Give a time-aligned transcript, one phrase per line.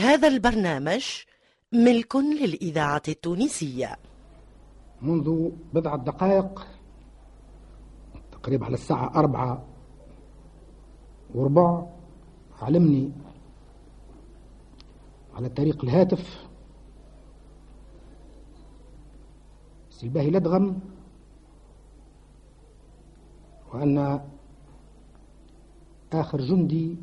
[0.00, 1.04] هذا البرنامج
[1.72, 3.96] ملك للإذاعة التونسية.
[5.02, 6.66] منذ بضعة دقائق
[8.32, 9.64] تقريبا على الساعة أربعة
[11.34, 11.86] وربع
[12.62, 13.12] علمني
[15.34, 16.44] على طريق الهاتف.
[19.90, 20.80] سلباهي لدغم
[23.72, 24.20] وأن
[26.12, 26.96] آخر جندي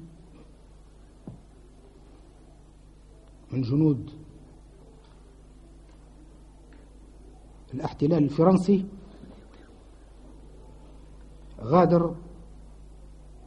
[3.51, 4.11] من جنود
[7.73, 8.85] الاحتلال الفرنسي
[11.61, 12.15] غادر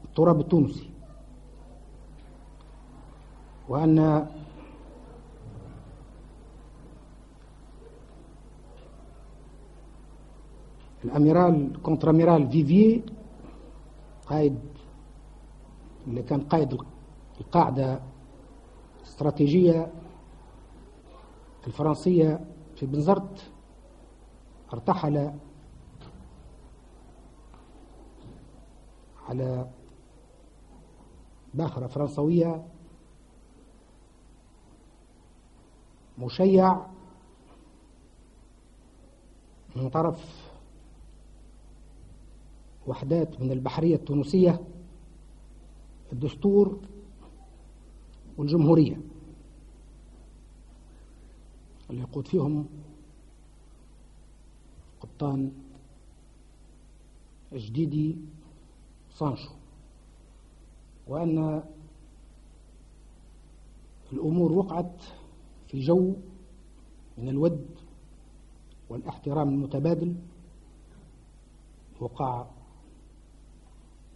[0.04, 0.90] التراب التونسي.
[3.68, 4.26] وأن
[11.04, 13.02] الأميرال contre-amiral فيفي
[14.26, 14.58] قائد
[16.06, 16.78] اللي كان قائد
[17.40, 18.00] القاعدة
[19.10, 19.92] الاستراتيجية
[21.66, 22.46] الفرنسية
[22.76, 23.50] في بنزرت
[24.72, 25.32] ارتحل
[29.28, 29.70] على
[31.54, 32.66] باخرة فرنسوية
[36.18, 36.86] مشيع
[39.76, 40.50] من طرف
[42.86, 44.60] وحدات من البحرية التونسية.
[46.12, 46.80] الدستور
[48.38, 49.00] والجمهورية.
[51.90, 52.66] اللي يقود فيهم
[55.00, 55.52] قبطان
[57.52, 58.16] جديدي
[59.10, 59.50] صانشو
[61.08, 61.62] وأن
[64.12, 65.02] الأمور وقعت
[65.68, 66.16] في جو
[67.18, 67.66] من الود
[68.88, 70.16] والاحترام المتبادل
[72.00, 72.46] وقع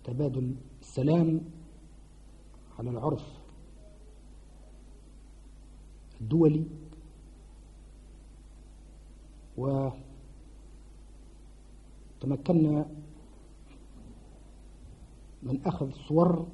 [0.04, 1.40] تبادل السلام
[2.78, 3.43] على العرف
[6.20, 6.64] الدولي
[12.20, 12.86] وتمكنا
[15.42, 16.46] من أخذ صور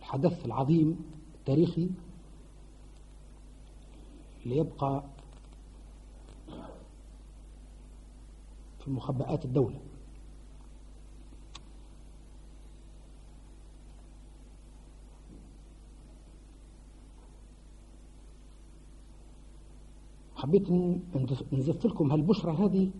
[0.00, 1.00] الحدث العظيم
[1.34, 1.90] التاريخي
[4.46, 5.04] ليبقى
[8.84, 9.80] في مخبئات الدولة.
[20.48, 20.70] حبيت
[21.52, 22.90] نزفت لكم هالبشرة هذه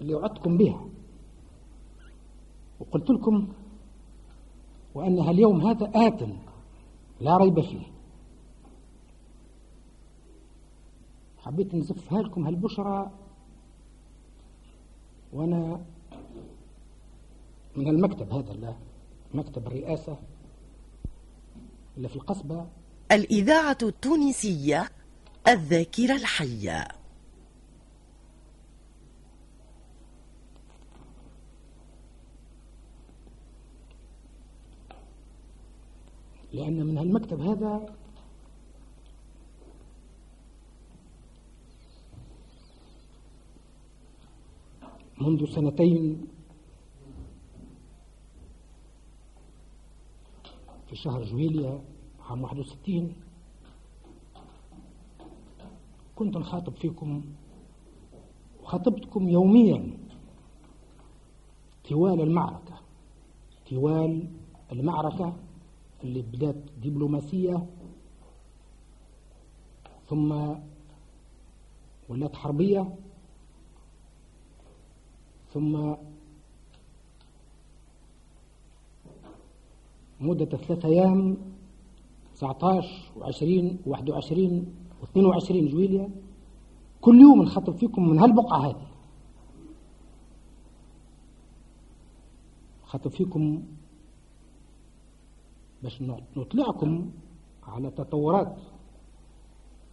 [0.00, 0.88] اللي وعدتكم بها.
[2.80, 3.48] وقلت لكم
[4.94, 6.22] وأنها اليوم هذا آت
[7.20, 7.86] لا ريب فيه.
[11.38, 13.12] حبيت نزفها لكم هالبشرة
[15.32, 15.84] وأنا
[17.76, 18.76] من المكتب هذا
[19.34, 20.16] مكتب الرئاسة
[21.96, 22.66] اللي في القصبة.
[23.12, 24.88] الإذاعة التونسية
[25.48, 26.88] الذاكرة الحية.
[36.52, 37.96] لأن من هالمكتب هذا
[45.20, 46.28] منذ سنتين
[50.88, 51.84] في شهر جويليا
[52.20, 53.31] عام 61
[56.22, 57.24] كنت نخاطب فيكم
[58.62, 59.98] وخاطبتكم يوميا
[61.88, 62.80] طوال المعركة
[63.70, 64.28] طوال
[64.72, 65.36] المعركة
[66.04, 67.66] اللي بدأت دبلوماسية
[70.08, 70.54] ثم
[72.08, 72.94] ولات حربية
[75.52, 75.94] ثم
[80.20, 81.36] مدة ثلاثة أيام
[82.34, 86.10] 19 و20 و21 و22 جويليا
[87.00, 88.86] كل يوم نخطب فيكم من هالبقعة هذه
[92.84, 93.62] خطب فيكم
[95.82, 96.02] باش
[96.36, 97.10] نطلعكم
[97.62, 98.56] على تطورات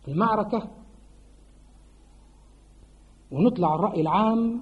[0.08, 0.70] المعركة
[3.32, 4.62] ونطلع الرأي العام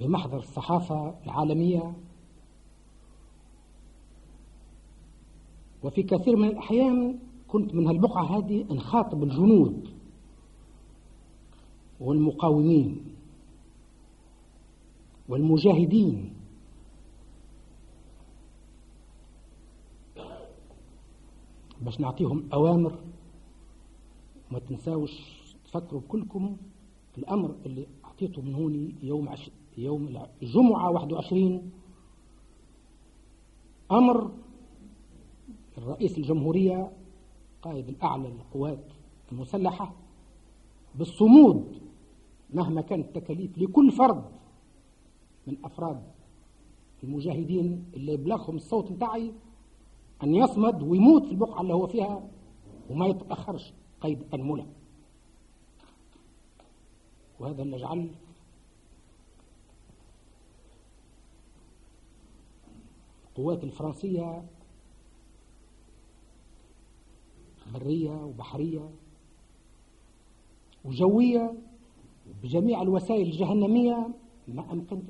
[0.00, 1.96] بمحضر الصحافة العالمية.
[5.82, 7.18] وفي كثير من الأحيان
[7.48, 9.88] كنت من هالبقعة هذه نخاطب الجنود
[12.00, 13.14] والمقاومين
[15.28, 16.32] والمجاهدين.
[21.80, 22.98] باش نعطيهم أوامر
[24.50, 25.10] وما تنساوش
[25.64, 26.56] تفكروا كلكم
[27.12, 29.50] في الأمر اللي أعطيته من هوني يوم عش...
[29.78, 30.08] يوم
[30.42, 31.70] الجمعة 21
[33.92, 34.30] أمر
[35.78, 36.92] الرئيس الجمهورية
[37.62, 38.84] قائد الأعلى للقوات
[39.32, 39.94] المسلحة
[40.94, 41.80] بالصمود
[42.54, 44.24] مهما كانت التكاليف لكل فرد
[45.46, 46.02] من أفراد
[47.04, 49.32] المجاهدين اللي يبلغهم الصوت متاعي
[50.22, 52.28] أن يصمد ويموت في البقعة اللي هو فيها
[52.90, 54.66] وما يتأخرش قيد أنملة
[57.40, 58.10] وهذا اللي جعل
[63.28, 64.44] القوات الفرنسية
[67.74, 68.90] برية وبحرية
[70.84, 71.54] وجوية
[72.42, 74.08] بجميع الوسائل الجهنمية.
[74.48, 75.02] ما أمكن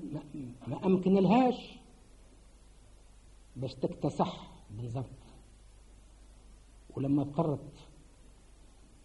[0.68, 1.78] ما أمكن لهاش
[3.56, 5.18] باش تكتسح بنزرت
[6.96, 7.72] ولما اضطرت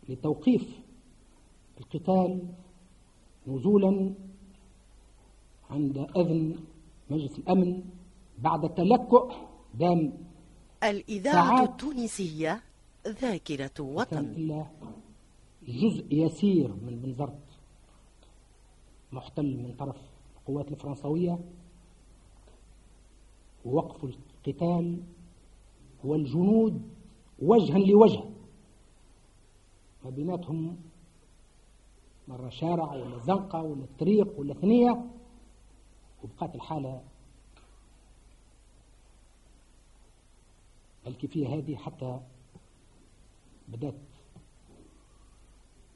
[0.09, 0.79] لتوقيف
[1.79, 2.47] القتال
[3.47, 4.13] نزولا
[5.69, 6.55] عند أذن
[7.09, 7.83] مجلس الأمن
[8.37, 9.31] بعد تلكؤ
[9.73, 10.13] دام
[10.83, 12.63] الإذاعة التونسية
[13.07, 14.65] ذاكرة وطن.
[15.67, 17.39] جزء يسير من بنزرت
[19.11, 19.97] محتل من طرف
[20.37, 21.39] القوات الفرنسوية
[23.65, 25.03] ووقف القتال
[26.03, 26.81] والجنود
[27.39, 28.23] وجها لوجه.
[30.05, 30.77] ما بيناتهم
[32.27, 35.05] مرة شارع ولا زنقة ولا طريق ولا ثنية
[36.23, 37.03] وبقات الحالة
[41.07, 42.19] الكيفية هذه حتى
[43.73, 43.95] بدأت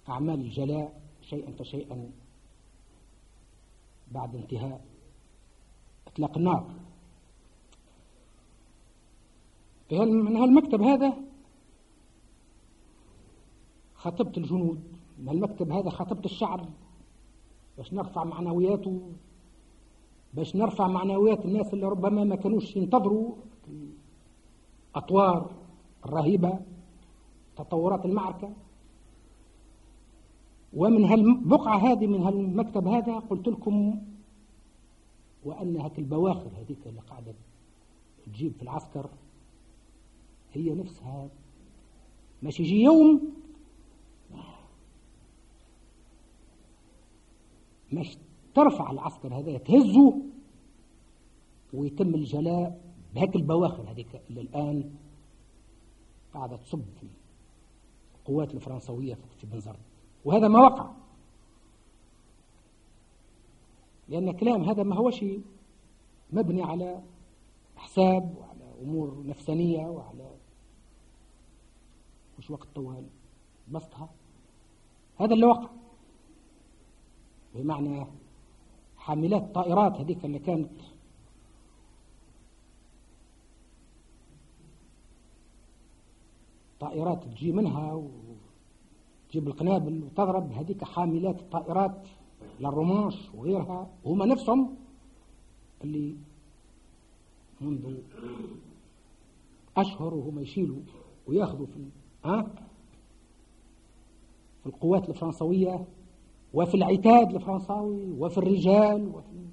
[0.09, 2.11] أعمال الجلاء شيئا فشيئا
[4.11, 4.85] بعد انتهاء
[6.07, 6.73] إطلاق النار.
[9.91, 11.13] من هالمكتب هذا
[13.95, 14.83] خطبت الجنود.
[15.19, 16.69] من هالمكتب هذا خطبت الشعب
[17.77, 19.11] باش نرفع معنوياته
[20.33, 23.35] باش نرفع معنويات الناس اللي ربما ما كانوش ينتظروا.
[24.95, 25.51] الأطوار
[26.05, 26.59] الرهيبة.
[27.57, 28.53] تطورات المعركة.
[30.73, 34.01] ومن هالبقعة هذه من هالمكتب هذا قلت لكم
[35.45, 37.33] وأن هك البواخر هذيك اللي قاعدة
[38.25, 39.09] تجيب في العسكر.
[40.53, 41.29] هي نفسها
[42.43, 43.33] مش يجي يوم
[47.93, 48.17] مش
[48.55, 50.21] ترفع العسكر هذا تهزه
[51.73, 52.81] ويتم الجلاء
[53.15, 54.91] بهك البواخر هذيك اللي الآن
[56.33, 57.03] قاعدة تصب في
[58.27, 59.79] القوات الفرنسوية في بنزرت.
[60.25, 60.91] وهذا ما وقع.
[64.09, 65.41] لأن الكلام هذا ما هو شيء
[66.31, 67.03] مبني على
[67.75, 70.31] حساب وعلى أمور نفسانية وعلى
[72.39, 73.05] مش وقت طوال
[73.67, 74.09] بسطها
[75.19, 75.69] هذا اللي وقع.
[77.55, 78.07] بمعنى
[78.97, 80.71] حاملات طائرات هذيك اللي كانت
[86.79, 92.07] طائرات تجي منها وتجيب القنابل وتضرب هذيك حاملات الطائرات
[92.59, 93.89] للرماش وغيرها.
[94.03, 94.75] وهم نفسهم
[95.83, 96.15] اللي
[97.61, 97.97] منذ
[99.77, 100.79] أشهر وهم يشيلوا
[101.27, 101.89] وياخذوا في
[102.25, 102.41] ها؟
[104.63, 105.85] في القوات الفرنسوية
[106.53, 109.47] وفي العتاد الفرنساوي وفي الرجال وفي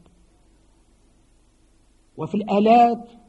[2.17, 3.24] وفي الآلات.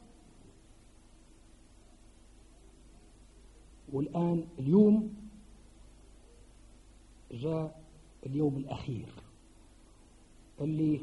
[3.96, 5.14] والآن اليوم
[7.32, 7.82] جاء
[8.26, 9.10] اليوم الأخير.
[10.62, 11.02] اللي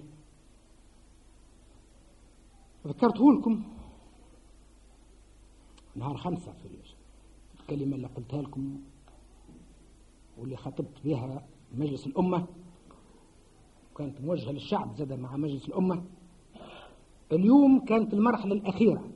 [2.87, 3.63] ذكرته لكم
[5.97, 6.69] نهار خمسة في
[7.61, 8.81] الكلمة اللي قلتها لكم
[10.39, 12.47] واللي خطبت بها مجلس الأمة
[13.95, 16.05] وكانت موجهة للشعب زاد مع مجلس الأمة
[17.33, 19.12] اليوم كانت المرحلة الأخيرة.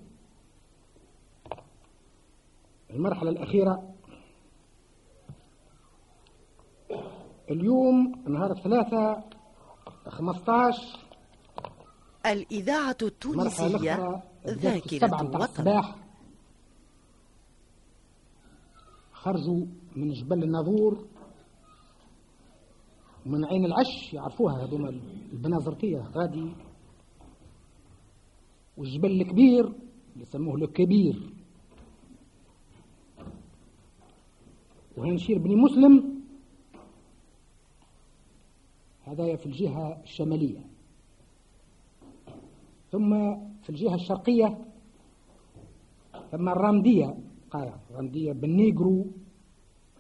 [2.97, 3.95] المرحلة الأخيرة.
[7.51, 9.25] اليوم نهار الثلاثة
[10.09, 10.83] 15
[12.27, 15.83] الإذاعة التونسية ذاكرة وطن
[19.13, 21.07] خرجوا من جبل الناظور
[23.27, 24.89] ومن عين العش يعرفوها هذوما
[25.33, 26.53] البنازرتية غادي.
[28.77, 31.36] والجبل الكبير اللي يسموه الكبير.
[34.97, 36.17] وهنشير بني مسلم
[39.05, 40.61] هذا في الجهة الشمالية.
[42.93, 43.11] ثم
[43.63, 44.59] في الجهة الشرقية
[46.31, 47.19] ثم الرامدية
[47.51, 49.07] قاية الرامدية بالنيجرو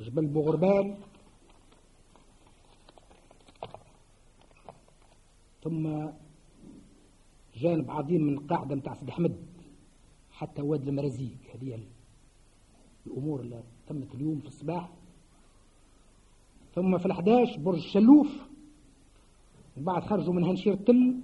[0.01, 0.97] جبل بوغربال
[5.65, 6.09] ثم
[7.57, 9.37] جانب عظيم من القاعدة متاع سيدي أحمد
[10.31, 11.81] حتى واد المرازيق هذه
[13.07, 14.91] الأمور اللي تمت اليوم في الصباح.
[16.75, 18.29] ثم في الأحداش برج الشلوف
[19.77, 21.21] وبعد خرجوا من هنشير التل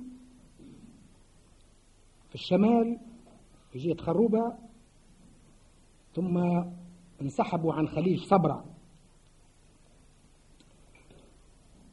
[2.29, 2.99] في الشمال
[3.73, 4.55] في جهة خروبة
[6.15, 6.39] ثم
[7.23, 8.65] انسحبوا عن خليج صبرا.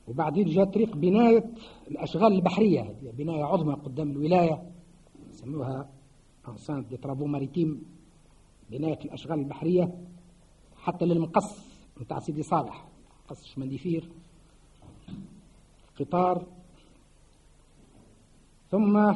[0.07, 1.51] وبعدين جاء طريق بناية
[1.91, 4.71] الأشغال البحرية هذه بناية عظمى قدام الولاية
[5.29, 5.89] يسموها
[6.47, 7.83] أنسانت دي ترافو ماريتيم
[8.71, 10.08] بناية الأشغال البحرية.
[10.91, 11.57] حتى للمقص
[12.01, 12.87] نتاع سيدي صالح.
[13.27, 14.09] قص شمنديفير
[15.99, 16.45] قطار.
[18.71, 19.13] ثم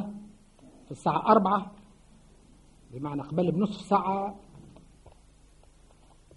[0.86, 1.72] في الساعة أربعة
[2.92, 4.40] بمعنى قبل بنصف ساعة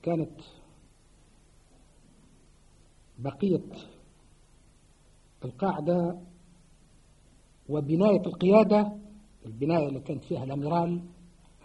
[0.02, 0.40] كانت
[3.18, 3.64] بقية
[5.44, 6.18] القاعدة
[7.68, 8.92] وبناية القيادة
[9.46, 11.04] البناية اللي كانت فيها الأميرال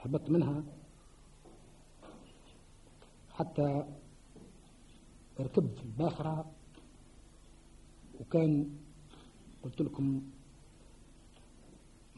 [0.02, 0.64] هبط منها.
[3.34, 3.84] حتى
[5.40, 6.46] ركبت في الباخرة
[8.20, 8.70] وكان
[9.64, 10.22] قلت لكم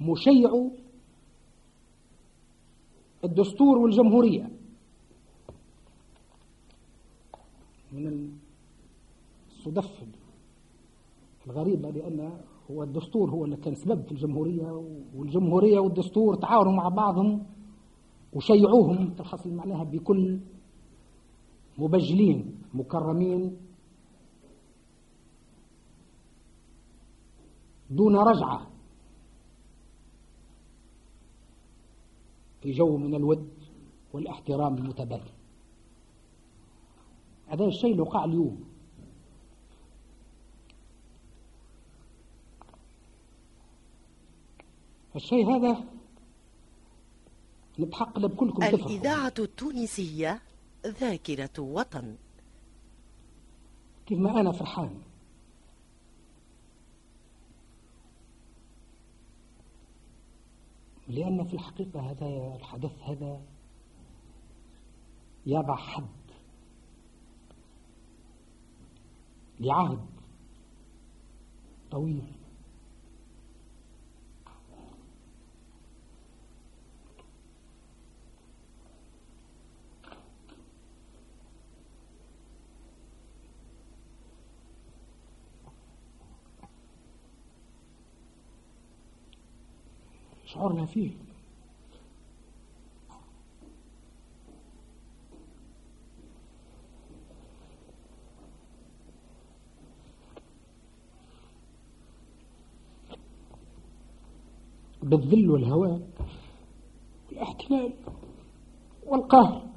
[0.01, 0.69] مشيع
[3.23, 4.49] الدستور والجمهورية.
[7.91, 8.31] من
[9.47, 10.03] الصدف
[11.47, 12.39] الغريبة لأن
[12.71, 14.71] هو الدستور هو اللي كان سبب في الجمهورية
[15.15, 17.45] والجمهورية والدستور تعاونوا مع بعضهم
[18.33, 20.39] وشيعوهم تحصل معناها بكل
[21.77, 23.57] مبجلين مكرمين.
[27.89, 28.67] دون رجعة.
[32.61, 33.53] في جو من الود
[34.13, 35.31] والاحترام المتبادل
[37.47, 38.63] هذا الشيء اللي وقع اليوم.
[45.15, 45.83] الشيء هذا
[47.79, 50.41] نتحقق بكلكم الإذاعة التونسية
[50.85, 52.15] ذاكرة وطن.
[54.05, 55.01] كيف ما أنا فرحان.
[61.07, 63.41] لأن في الحقيقة هذا الحدث هذا
[65.45, 66.07] يضع حد
[69.59, 70.05] لعهد
[71.91, 72.42] طويل.
[90.53, 91.11] شعرنا فيه.
[105.03, 106.01] بالذل والهوان
[107.31, 107.93] والاحتلال
[109.05, 109.67] والقهر.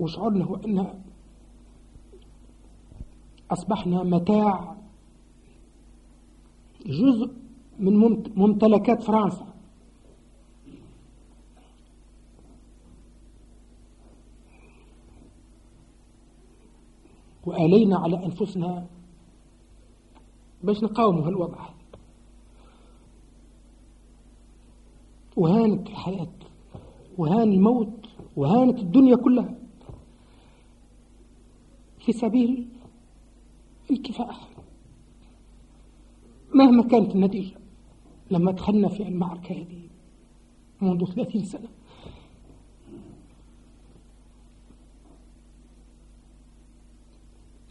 [0.00, 1.02] وشعرنا هو أن
[3.50, 4.81] أصبحنا متاع
[6.92, 7.30] جزء
[7.78, 7.94] من
[8.36, 9.52] ممتلكات فرنسا.
[17.46, 18.86] وآلينا على أنفسنا
[20.62, 21.68] باش نقاوموا هالوضع
[25.36, 26.32] وهانت الحياة
[27.18, 28.06] وهان الموت
[28.36, 29.54] وهانت الدنيا كلها
[31.98, 32.68] في سبيل
[33.90, 34.51] الكفاح.
[36.54, 37.56] مهما كانت النتيجة
[38.30, 39.82] لما دخلنا في المعركة هذه
[40.80, 41.68] منذ ثلاثين سنة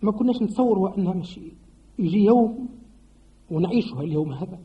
[0.01, 1.53] ما كناش نتصور وأنها ماشي
[1.99, 2.69] يجي يوم
[3.51, 4.59] ونعيشه اليوم هذا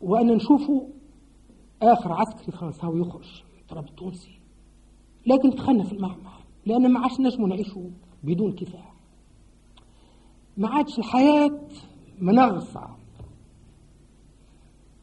[0.00, 0.88] وأن نشوفه
[1.82, 4.38] آخر عسكري فرنساوي يخرج من التراب التونسي.
[5.26, 7.90] لكن دخلنا في المعمعة لأن ما عادش نجموا نعيشوا
[8.24, 8.94] بدون كفاح.
[10.56, 11.60] ما عادش الحياة
[12.20, 12.96] منغصة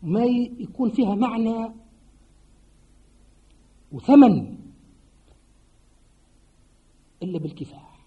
[0.04, 0.26] ما
[0.60, 1.72] يكون فيها معنى
[3.92, 4.58] وثمن
[7.24, 7.98] إلا بالكفاح.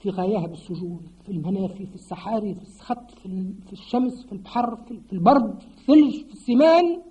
[0.00, 5.60] في غاياها بالسجون في المنافي في الصحاري في السخط في الشمس في البحر في البرد
[5.60, 7.02] في الثلج في السمان.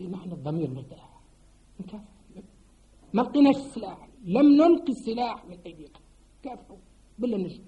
[0.00, 1.20] بمعنى الضمير مرتاح.
[3.14, 5.98] ما لقيناش السلاح لم نلقي السلاح من أيدينا
[6.42, 6.76] كافحوا.
[7.18, 7.62] بلا نجم.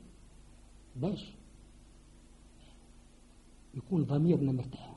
[0.96, 1.32] باش.
[3.74, 4.94] يكون ضميرنا مرتاح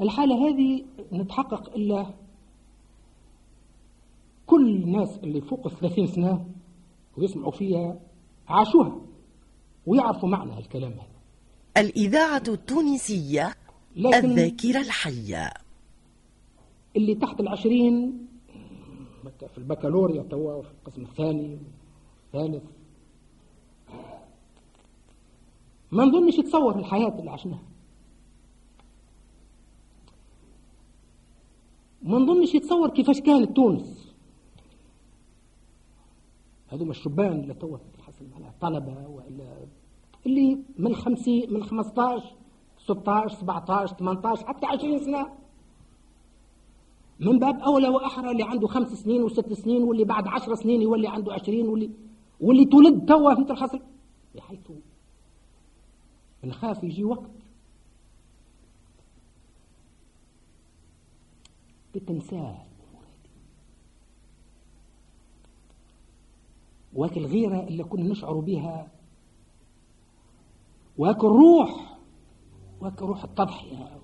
[0.00, 2.14] الحالة هذه نتحقق إلا
[4.46, 6.46] كل الناس اللي فوق الثلاثين سنة
[7.16, 8.00] ويسمعوا فيها
[8.48, 9.00] عاشوها
[9.86, 11.20] ويعرفوا معنى الكلام هذا.
[11.76, 13.54] الإذاعة التونسية
[13.96, 15.52] الذاكرة الحية.
[16.96, 18.26] اللي تحت العشرين
[19.46, 21.58] في البكالوريا توا في القسم الثاني
[22.26, 22.62] الثالث.
[25.92, 27.62] ما نظنش يتصور الحياة اللي عشناها.
[32.02, 34.14] ما نظنش يتصور كيفاش كانت تونس.
[36.68, 38.26] هذوما الشبان اللي توا حسب
[38.60, 39.56] طلبة ولا
[40.26, 42.34] اللي من خمسين من 15
[42.78, 45.32] 16 17 18 حتى 20 سنة
[47.20, 51.08] من باب أولى وأحرى اللي عنده خمس سنين وست سنين واللي بعد عشر سنين يولي
[51.08, 51.90] عنده عشرين واللي
[52.40, 53.80] واللي تولد توا في الخصل
[54.34, 54.70] بحيث
[56.44, 57.30] نخاف يجي وقت.
[61.94, 62.66] بتنساه.
[66.92, 68.88] وهيك الغيرة اللي كنا نشعر بها
[70.98, 71.98] وهيك الروح.
[72.80, 74.00] وهيك روح التضحية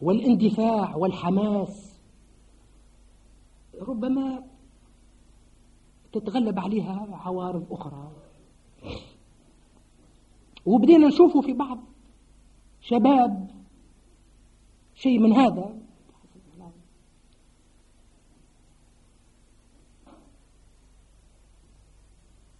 [0.00, 2.00] والاندفاع والحماس.
[3.80, 4.42] ربما
[6.12, 8.12] تتغلب عليها عوارض أخرى.
[10.66, 11.78] وبدينا نشوفه في بعض
[12.80, 13.50] شباب.
[14.94, 15.84] شيء من هذا.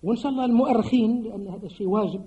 [0.03, 2.25] وإن شاء الله المؤرخين لأن هذا الشيء واجب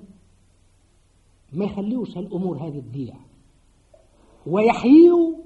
[1.54, 3.27] ما يخليوش هالأمور هذه تضيع.
[4.48, 5.38] ويحيوا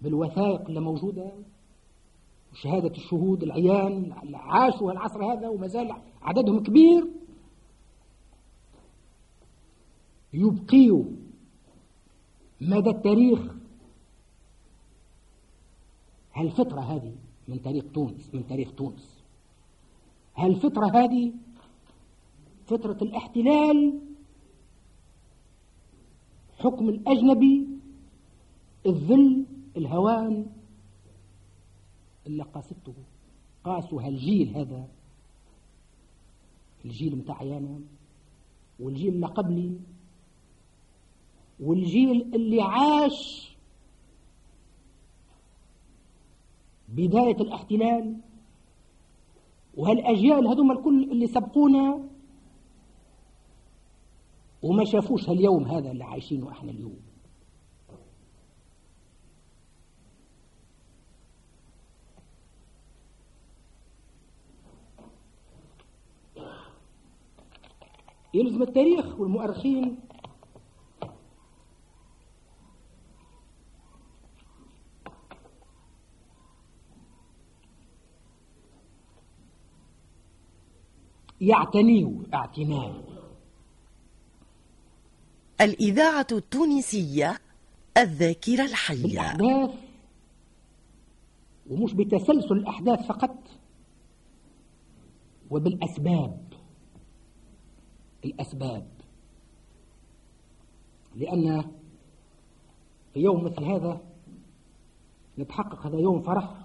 [0.00, 1.32] بالوثائق اللي موجودة
[2.52, 7.06] وشهادة الشهود العيان اللي عاشوا العصر هذا وما زال عددهم كبير.
[10.32, 11.04] يبقيوا
[12.60, 13.54] مدى التاريخ.
[16.34, 17.14] هالفترة هذه
[17.48, 19.24] من تاريخ تونس من تاريخ تونس.
[20.36, 21.32] هالفترة هذه
[22.66, 24.00] فترة الاحتلال
[26.64, 27.68] حكم الأجنبي
[28.86, 29.46] الذل
[29.76, 30.46] الهوان
[32.26, 32.94] اللي قاسته
[33.64, 34.88] قاسوا هالجيل هذا.
[36.84, 37.80] الجيل متاعي
[38.80, 39.80] والجيل اللي قبلي
[41.60, 43.56] والجيل اللي عاش
[46.88, 48.16] بداية الاحتلال.
[49.76, 52.13] وهالأجيال هذوما الكل اللي سبقونا
[54.64, 56.96] وما شافوش هاليوم هذا اللي عايشينه إحنا اليوم.
[68.34, 69.98] يلزم التاريخ والمؤرخين
[81.40, 83.23] يعتنيوا اعتناء.
[85.64, 87.38] الإذاعة التونسية
[87.96, 89.02] الذاكرة الحية.
[89.02, 89.70] بالأحداث
[91.70, 93.36] ومش بتسلسل الأحداث فقط
[95.50, 96.44] وبالأسباب.
[98.24, 98.86] الأسباب.
[101.16, 101.62] لأن
[103.14, 104.00] في يوم مثل هذا
[105.38, 106.60] نتحقق هذا يوم فرح.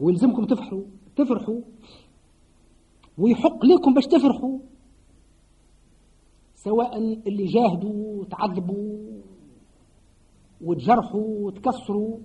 [0.00, 0.82] ويلزمكم تفرحوا
[1.16, 1.60] تفرحوا
[3.18, 4.71] ويحق لكم باش تفرحوا.
[6.64, 9.22] سواء اللي جاهدوا وتعذبوا
[10.60, 12.18] وتجرحوا وتكسروا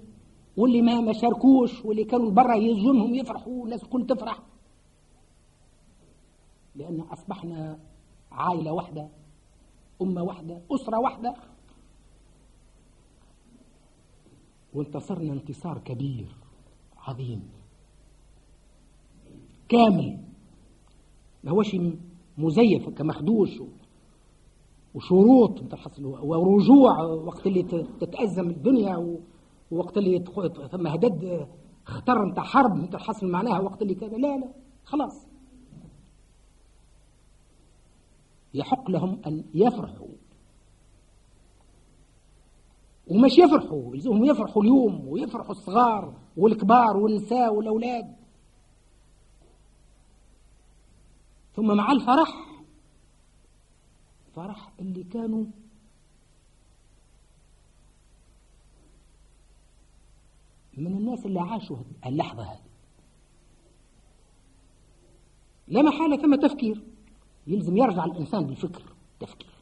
[0.58, 4.44] واللي ما ما شاركوش واللي كانوا برا يلزمهم يفرحوا الناس الكل تفرح.
[6.76, 7.80] لأن أصبحنا
[8.32, 9.10] عائلة واحدة
[10.02, 11.34] أمة واحدة أسرة واحدة.
[14.74, 16.36] وانتصرنا انتصار كبير
[16.98, 17.50] عظيم.
[19.70, 20.20] كامل.
[21.44, 21.76] ما هوش
[22.38, 23.62] مزيف كمخدوش.
[24.94, 25.62] وشروط
[26.24, 27.64] ورجوع وقت اللي
[28.00, 29.20] تتأزم الدنيا
[29.72, 30.24] ووقت اللي
[30.72, 31.48] ثم هدد
[31.86, 34.18] خطر نتاع حرب تحصل معناها وقت اللي كذا.
[34.18, 35.28] لا لا خلاص.
[38.54, 40.08] يحق لهم أن يفرحوا.
[43.08, 48.16] ومش يفرحوا هم يفرحوا اليوم ويفرحوا الصغار والكبار والنساء والأولاد.
[51.54, 52.57] ثم مع الفرح
[54.38, 55.46] فرح اللي كانوا
[60.78, 62.62] من الناس اللي عاشوا اللحظة هذه.
[65.68, 66.84] لا محالة ثم تفكير.
[67.48, 68.84] يلزم يرجع الإنسان بالفكر
[69.20, 69.54] تفكير.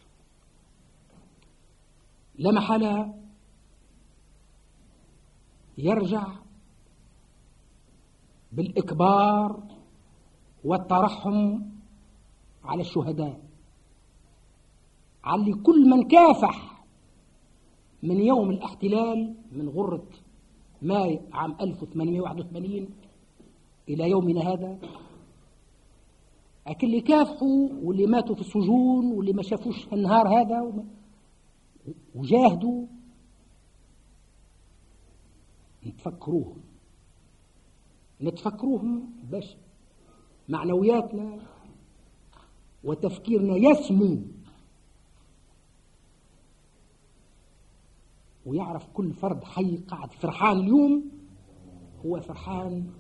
[2.36, 3.24] لا محالة
[5.78, 6.28] يرجع
[8.52, 9.64] بالإكبار
[10.64, 11.62] والترحم
[12.64, 13.45] على الشهداء.
[15.26, 16.86] على كل من كافح
[18.04, 20.08] من يوم الاحتلال من غرة
[20.82, 22.88] ماي عام 1881
[23.90, 24.80] إلى يومنا هذا.
[26.68, 30.74] أكل اللي كافحوا واللي ماتوا في السجون واللي ما شافوش النهار هذا
[32.16, 32.86] وجاهدوا
[35.86, 36.58] نتفكروهم.
[38.22, 39.56] نتفكروهم باش
[40.50, 41.40] معنوياتنا
[42.84, 44.18] وتفكيرنا يسمو
[48.46, 51.12] ويعرف كل فرد حي قاعد فرحان اليوم
[52.06, 52.92] هو فرحان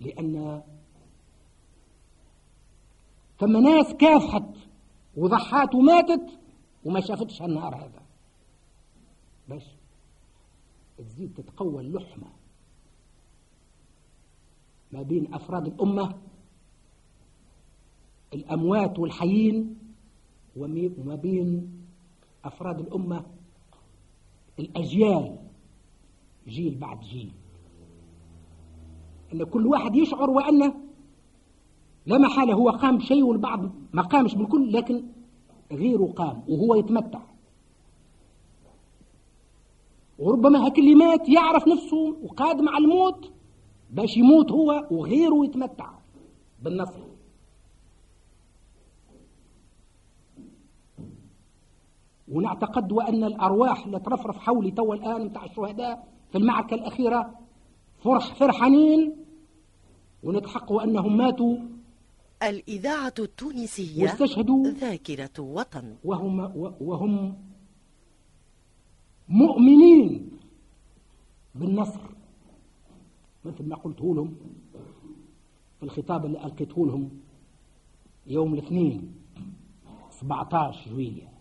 [0.00, 0.62] لأن
[3.38, 4.56] ثم ناس كافحت
[5.16, 6.38] وضحات وماتت
[6.84, 8.02] وما شافتش النهار هذا.
[9.48, 9.62] بس
[10.98, 12.26] تزيد تتقوى اللحمة
[14.92, 16.18] ما بين أفراد الأمة
[18.34, 19.78] الأموات والحيين
[20.56, 21.78] وما بين
[22.44, 23.26] أفراد الأمة
[24.58, 25.38] الأجيال.
[26.48, 27.30] جيل بعد جيل.
[29.34, 30.74] أن كل واحد يشعر وأنه
[32.06, 33.60] لا محالة هو قام بشيء والبعض
[33.92, 35.04] ما قامش بالكل لكن
[35.72, 37.20] غيره قام وهو يتمتع.
[40.18, 43.32] وربما هك اللي مات يعرف نفسه وقادم على الموت
[43.90, 45.90] باش يموت هو وغيره يتمتع
[46.62, 47.07] بالنصر.
[52.32, 57.38] ونعتقد وأن الأرواح اللي ترفرف حولي توا الآن متاع الشهداء في المعركة الأخيرة
[58.04, 59.16] فرح فرحانين
[60.22, 61.56] ونتحقوا أنهم ماتوا.
[62.42, 65.96] الإذاعة التونسية واستشهدوا ذاكرة وطن.
[66.04, 66.40] وهم,
[66.80, 67.36] وهم
[69.28, 70.30] مؤمنين
[71.54, 72.00] بالنصر.
[73.44, 74.34] مثل ما قلته لهم
[75.78, 77.10] في الخطاب اللي ألقيته لهم
[78.26, 79.14] يوم الاثنين
[80.10, 81.37] 17 جويلية.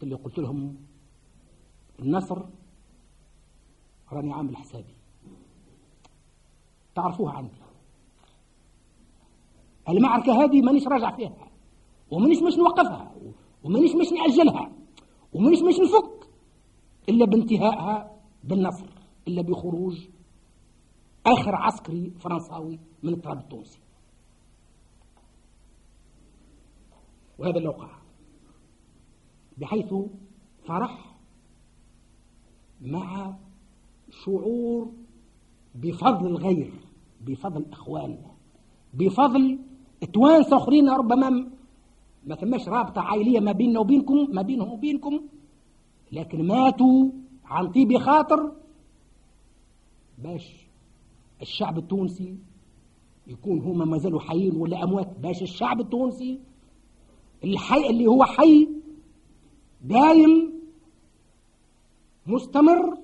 [0.00, 0.76] قلت اللي قلت لهم
[1.98, 2.42] النصر
[4.12, 4.94] راني عامل حسابي.
[6.94, 7.54] تعرفوها عندي.
[9.88, 11.50] المعركة هذه مانيش راجع فيها
[12.10, 13.14] ومانيش مش نوقفها
[13.64, 14.72] ومانيش مش نأجلها
[15.32, 16.28] ومانيش مش نفك
[17.08, 18.86] إلا بانتهائها بالنصر
[19.28, 20.08] إلا بخروج
[21.26, 23.80] آخر عسكري فرنساوي من التراب التونسي.
[27.38, 27.99] وهذا اللي وقع.
[29.60, 29.94] بحيث
[30.64, 31.14] فرح
[32.80, 33.34] مع
[34.10, 34.92] شعور
[35.74, 36.72] بفضل الغير
[37.26, 38.30] بفضل إخواننا
[38.94, 39.58] بفضل
[40.12, 41.50] توانسة أخرين ربما
[42.26, 45.20] ما ثماش رابطة عائلية ما بيننا وبينكم ما بينهم وبينكم
[46.12, 47.10] لكن ماتوا
[47.44, 48.52] عن طيب خاطر
[50.18, 50.66] باش
[51.42, 52.36] الشعب التونسي
[53.26, 56.40] يكون هما ما زالوا حيين ولا أموات باش الشعب التونسي
[57.44, 58.68] الحي اللي هو حي
[59.82, 60.60] دايم
[62.26, 62.98] مستمر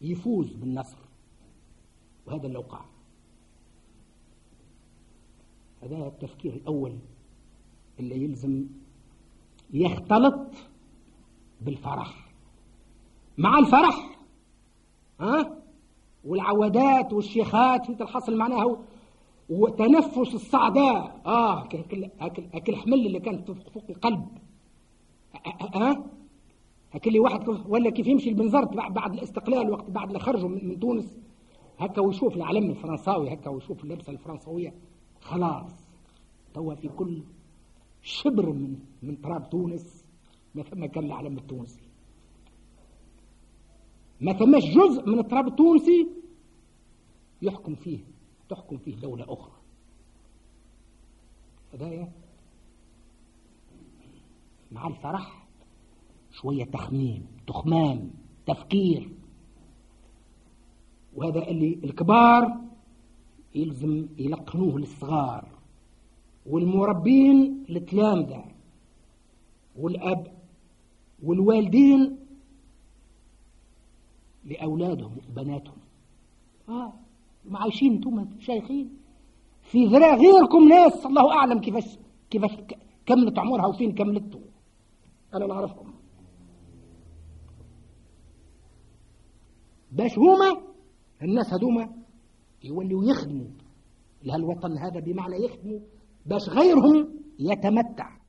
[0.00, 0.98] يفوز بالنصر.
[2.26, 2.84] وهذا اللي وقع
[5.82, 6.98] هذا التفكير الأول
[8.00, 8.66] اللي يلزم
[9.72, 10.50] يختلط
[11.60, 12.30] بالفرح.
[13.38, 14.18] مع الفرح
[15.20, 15.62] ها؟
[16.24, 18.84] والعودات والشيخات في الحصل معناها
[19.50, 21.22] وتنفس الصعداء.
[21.26, 24.28] آه اكل اكل اكل حمل اللي كانت فوق القلب.
[25.74, 26.10] ها
[26.92, 31.18] هكا اللي واحد ولا كيف يمشي البنزرت بعد الاستقلال وقت بعد اللي خرجوا من تونس.
[31.78, 34.74] هكا ويشوف العلم الفرنساوي هكا ويشوف اللبسة الفرنسوية.
[35.20, 35.72] خلاص
[36.54, 37.22] توا في كل
[38.02, 40.04] شبر من من تراب تونس.
[40.54, 41.82] ما ثم كان العلم التونسي.
[44.20, 46.08] ما ثماش جزء من التراب التونسي
[47.42, 48.13] يحكم فيه.
[48.48, 49.54] تحكم فيه دولة أخرى.
[51.72, 52.12] هدايا
[54.72, 55.46] مع الفرح
[56.32, 58.10] شوية تخمين تخمام
[58.46, 59.10] تفكير.
[61.14, 62.60] وهذا اللي الكبار
[63.54, 65.48] يلزم يلقنوه للصغار.
[66.46, 68.44] والمربين للتلامذة
[69.76, 70.34] والأب
[71.22, 72.18] والوالدين
[74.44, 75.78] لأولادهم وبناتهم
[76.68, 76.92] آه.
[77.52, 78.96] عايشين أنتم شايخين.
[79.62, 81.98] في ذراع غيركم ناس الله أعلم كيفاش
[82.30, 82.50] كيفاش
[83.06, 84.40] كملت عمرها وفين كملته.
[85.34, 85.94] أنا نعرفهم
[89.92, 90.62] باش هما
[91.22, 91.92] الناس هذوما
[92.64, 93.46] يولوا يخدموا.
[94.24, 95.80] لهالوطن هذا بمعنى يخدموا.
[96.26, 98.23] باش غيرهم يتمتع.